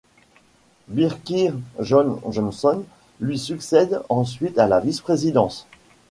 [0.87, 2.85] Birkir Jón Jónsson
[3.19, 5.67] lui succède ensuite à la vice-présidence.